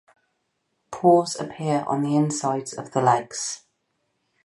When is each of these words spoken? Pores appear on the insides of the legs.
Pores 0.89 1.39
appear 1.39 1.83
on 1.87 2.01
the 2.01 2.15
insides 2.15 2.73
of 2.73 2.91
the 2.91 3.03
legs. 3.03 3.65